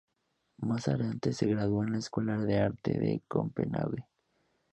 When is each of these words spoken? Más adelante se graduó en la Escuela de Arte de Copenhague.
Más 0.57 0.87
adelante 0.87 1.31
se 1.31 1.45
graduó 1.45 1.83
en 1.83 1.91
la 1.91 1.99
Escuela 1.99 2.35
de 2.39 2.57
Arte 2.59 2.97
de 2.97 3.21
Copenhague. 3.27 4.07